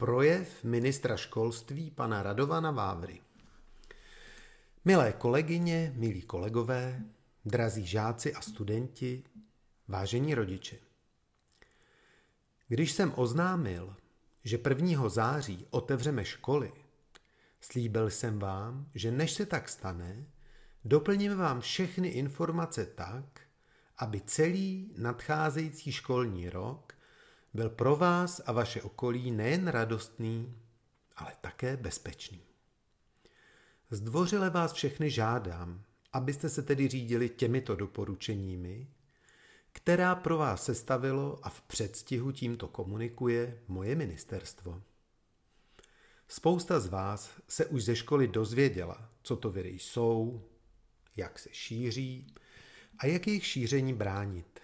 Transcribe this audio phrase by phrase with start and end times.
[0.00, 3.20] Projev ministra školství pana Radovana Vávry.
[4.84, 7.04] Milé kolegyně, milí kolegové,
[7.44, 9.24] drazí žáci a studenti,
[9.88, 10.76] vážení rodiče.
[12.68, 13.96] Když jsem oznámil,
[14.44, 15.08] že 1.
[15.08, 16.72] září otevřeme školy,
[17.60, 20.26] slíbil jsem vám, že než se tak stane,
[20.84, 23.40] doplníme vám všechny informace tak,
[23.96, 26.97] aby celý nadcházející školní rok
[27.58, 30.54] byl pro vás a vaše okolí nejen radostný,
[31.16, 32.42] ale také bezpečný.
[33.90, 35.82] Zdvořile vás všechny žádám,
[36.12, 38.88] abyste se tedy řídili těmito doporučeními,
[39.72, 44.82] která pro vás sestavilo a v předstihu tímto komunikuje moje ministerstvo.
[46.28, 50.44] Spousta z vás se už ze školy dozvěděla, co to viry jsou,
[51.16, 52.34] jak se šíří
[52.98, 54.60] a jak jejich šíření bránit.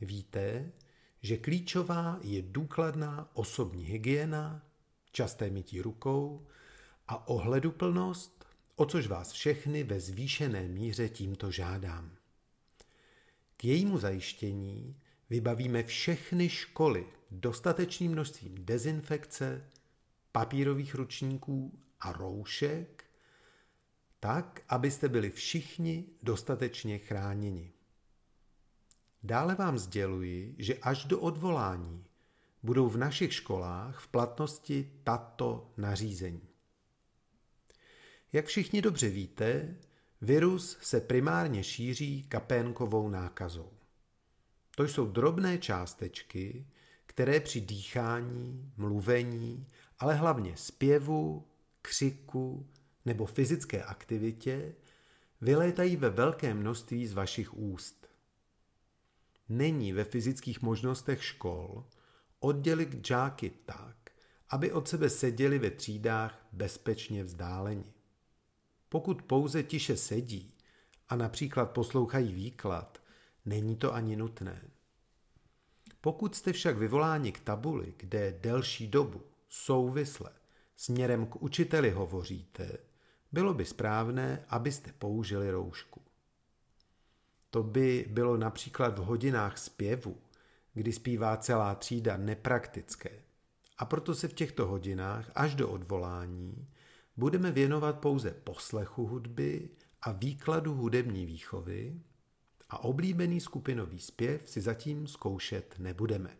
[0.00, 0.72] Víte,
[1.26, 4.62] že klíčová je důkladná osobní hygiena,
[5.12, 6.46] časté mytí rukou
[7.08, 8.46] a ohleduplnost,
[8.76, 12.16] o což vás všechny ve zvýšené míře tímto žádám.
[13.56, 14.96] K jejímu zajištění
[15.30, 19.70] vybavíme všechny školy dostatečným množstvím dezinfekce,
[20.32, 23.04] papírových ručníků a roušek,
[24.20, 27.72] tak, abyste byli všichni dostatečně chráněni.
[29.26, 32.04] Dále vám sděluji, že až do odvolání
[32.62, 36.48] budou v našich školách v platnosti tato nařízení.
[38.32, 39.76] Jak všichni dobře víte,
[40.20, 43.72] virus se primárně šíří kapénkovou nákazou.
[44.76, 46.66] To jsou drobné částečky,
[47.06, 49.66] které při dýchání, mluvení,
[49.98, 51.48] ale hlavně zpěvu,
[51.82, 52.66] křiku
[53.04, 54.74] nebo fyzické aktivitě
[55.40, 58.06] vylétají ve velkém množství z vašich úst
[59.48, 61.84] není ve fyzických možnostech škol
[62.40, 63.96] oddělit žáky tak,
[64.48, 67.92] aby od sebe seděli ve třídách bezpečně vzdáleni.
[68.88, 70.54] Pokud pouze tiše sedí
[71.08, 73.02] a například poslouchají výklad,
[73.44, 74.62] není to ani nutné.
[76.00, 80.30] Pokud jste však vyvoláni k tabuli, kde delší dobu, souvisle,
[80.76, 82.78] směrem k učiteli hovoříte,
[83.32, 86.05] bylo by správné, abyste použili roušku.
[87.56, 90.16] To by bylo například v hodinách zpěvu,
[90.74, 93.10] kdy zpívá celá třída nepraktické.
[93.78, 96.68] A proto se v těchto hodinách až do odvolání
[97.16, 99.68] budeme věnovat pouze poslechu hudby
[100.02, 102.00] a výkladu hudební výchovy
[102.70, 106.36] a oblíbený skupinový zpěv si zatím zkoušet nebudeme.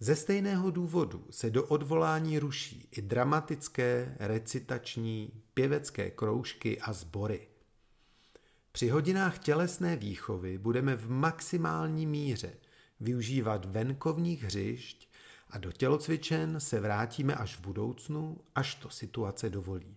[0.00, 7.48] Ze stejného důvodu se do odvolání ruší i dramatické, recitační, pěvecké kroužky a sbory–
[8.76, 12.52] při hodinách tělesné výchovy budeme v maximální míře
[13.00, 15.08] využívat venkovních hřišť
[15.50, 19.96] a do tělocvičen se vrátíme až v budoucnu, až to situace dovolí.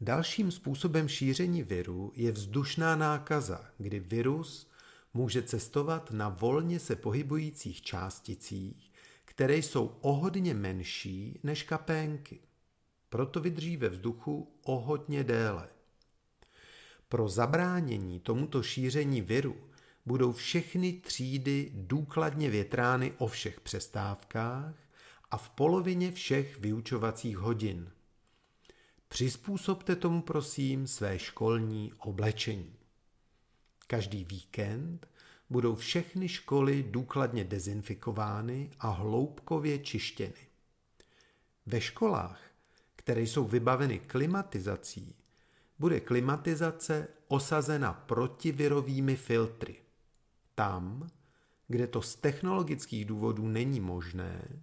[0.00, 4.70] Dalším způsobem šíření viru je vzdušná nákaza, kdy virus
[5.14, 8.92] může cestovat na volně se pohybujících částicích,
[9.24, 12.40] které jsou o hodně menší než kapénky.
[13.08, 15.68] Proto vydrží ve vzduchu o hodně déle–
[17.12, 19.56] pro zabránění tomuto šíření viru
[20.06, 24.74] budou všechny třídy důkladně větrány o všech přestávkách
[25.30, 27.90] a v polovině všech vyučovacích hodin.
[29.08, 32.76] Přizpůsobte tomu prosím své školní oblečení.
[33.86, 35.08] Každý víkend
[35.50, 40.46] budou všechny školy důkladně dezinfikovány a hloubkově čištěny.
[41.66, 42.40] Ve školách,
[42.96, 45.16] které jsou vybaveny klimatizací,
[45.82, 49.76] bude klimatizace osazena protivirovými filtry.
[50.54, 51.10] Tam,
[51.68, 54.62] kde to z technologických důvodů není možné,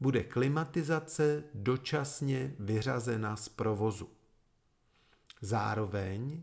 [0.00, 4.08] bude klimatizace dočasně vyřazena z provozu.
[5.40, 6.42] Zároveň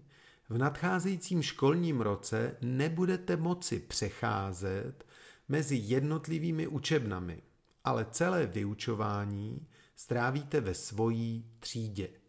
[0.50, 5.05] v nadcházejícím školním roce nebudete moci přecházet
[5.50, 7.41] mezi jednotlivými učebnami,
[7.84, 12.22] ale celé vyučování strávíte ve svojí třídě.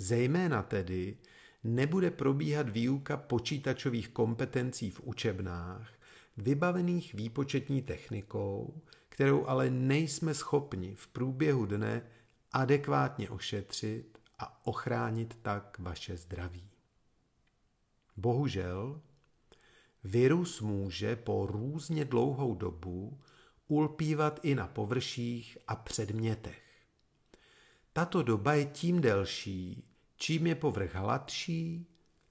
[0.00, 1.16] Zejména tedy
[1.64, 5.92] nebude probíhat výuka počítačových kompetencí v učebnách,
[6.36, 12.02] vybavených výpočetní technikou, kterou ale nejsme schopni v průběhu dne
[12.52, 16.70] adekvátně ošetřit a ochránit tak vaše zdraví.
[18.16, 19.00] Bohužel,
[20.04, 23.20] virus může po různě dlouhou dobu
[23.68, 26.62] ulpívat i na površích a předmětech.
[27.92, 29.89] Tato doba je tím delší,
[30.20, 31.86] čím je povrch hladší,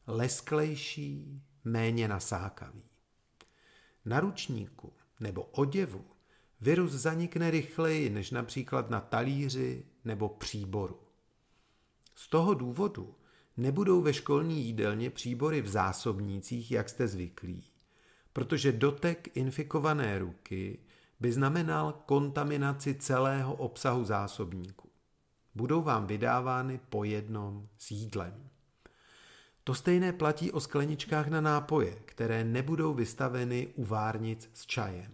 [0.08, 2.84] lesklejší, méně nasákavý.
[4.06, 6.06] Na ručníku nebo oděvu
[6.62, 11.00] virus zanikne rychleji než například na talíři nebo příboru.
[12.16, 13.16] Z toho důvodu
[13.58, 17.64] nebudou ve školní jídelně příbory v zásobnících, jak jste zvyklí,
[18.34, 20.80] protože dotek infikované ruky
[21.20, 24.89] by znamenal kontaminaci celého obsahu zásobníku.
[25.56, 28.50] Budou vám vydávány po jednom s jídlem.
[29.64, 35.14] To stejné platí o skleničkách na nápoje, které nebudou vystaveny u várnic s čajem.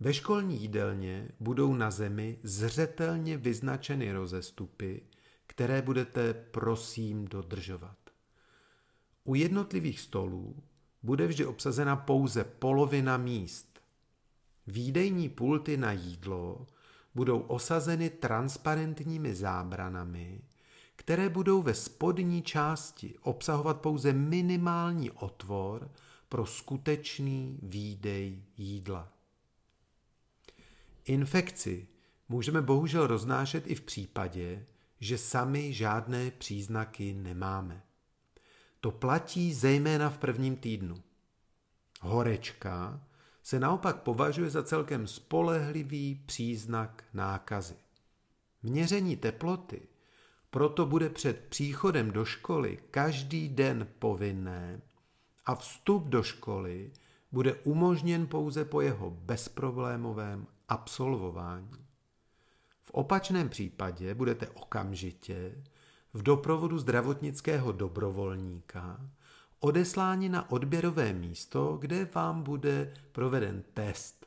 [0.00, 5.02] Ve školní jídelně budou na zemi zřetelně vyznačeny rozestupy,
[5.46, 7.96] které budete prosím dodržovat.
[9.24, 10.62] U jednotlivých stolů
[11.02, 13.80] bude vždy obsazena pouze polovina míst.
[14.66, 16.66] Výdejní pulty na jídlo
[17.14, 20.40] budou osazeny transparentními zábranami,
[20.96, 25.90] které budou ve spodní části obsahovat pouze minimální otvor
[26.28, 29.12] pro skutečný výdej jídla.
[31.04, 31.88] Infekci
[32.28, 34.66] můžeme bohužel roznášet i v případě,
[35.00, 37.82] že sami žádné příznaky nemáme.
[38.80, 41.02] To platí zejména v prvním týdnu.
[42.00, 43.00] Horečka
[43.44, 47.76] se naopak považuje za celkem spolehlivý příznak nákazy.
[48.62, 49.82] Měření teploty
[50.50, 54.80] proto bude před příchodem do školy každý den povinné
[55.46, 56.92] a vstup do školy
[57.32, 61.86] bude umožněn pouze po jeho bezproblémovém absolvování.
[62.82, 65.62] V opačném případě budete okamžitě
[66.14, 69.10] v doprovodu zdravotnického dobrovolníka
[69.64, 74.26] odesláni na odběrové místo, kde vám bude proveden test.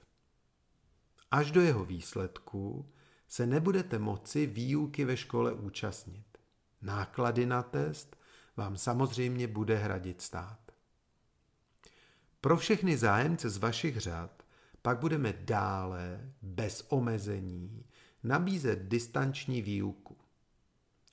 [1.32, 2.92] Až do jeho výsledku
[3.28, 6.26] se nebudete moci výuky ve škole účastnit.
[6.82, 8.18] Náklady na test
[8.56, 10.60] vám samozřejmě bude hradit stát.
[12.42, 14.44] Pro všechny zájemce z vašich řad
[14.82, 17.86] pak budeme dále, bez omezení,
[18.24, 20.18] nabízet distanční výuku.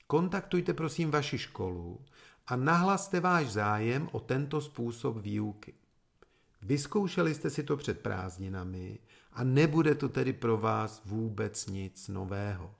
[0.06, 2.04] Kontaktujte prosím vaši školu
[2.46, 5.74] a nahlaste váš zájem o tento způsob výuky.
[6.62, 8.98] Vyzkoušeli jste si to před prázdninami
[9.32, 12.74] a nebude to tedy pro vás vůbec nic nového.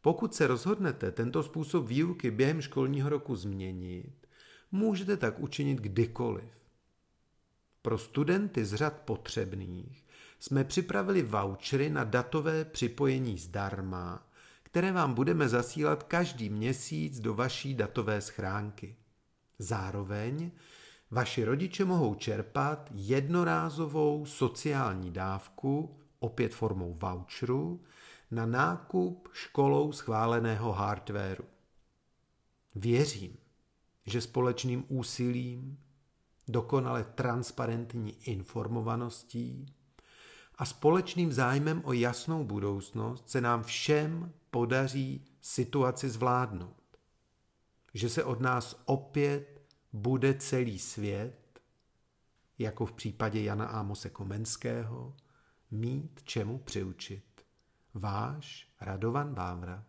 [0.00, 4.26] Pokud se rozhodnete tento způsob výuky během školního roku změnit,
[4.72, 6.50] můžete tak učinit kdykoliv.
[7.82, 10.06] Pro studenty z řad potřebných
[10.38, 14.26] jsme připravili vouchery na datové připojení zdarma,
[14.72, 18.96] které vám budeme zasílat každý měsíc do vaší datové schránky.
[19.58, 20.50] Zároveň
[21.10, 27.84] vaši rodiče mohou čerpat jednorázovou sociální dávku, opět formou voucheru,
[28.30, 31.44] na nákup školou schváleného hardwareu.
[32.74, 33.36] Věřím,
[34.06, 35.78] že společným úsilím,
[36.48, 39.66] dokonale transparentní informovaností
[40.54, 46.98] a společným zájmem o jasnou budoucnost se nám všem podaří situaci zvládnout.
[47.94, 49.62] Že se od nás opět
[49.92, 51.60] bude celý svět,
[52.58, 55.16] jako v případě Jana Ámose Komenského,
[55.70, 57.24] mít čemu přiučit.
[57.94, 59.84] Váš Radovan Vávra.